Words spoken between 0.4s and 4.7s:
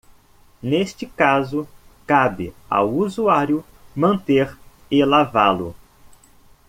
Neste caso, cabe ao usuário manter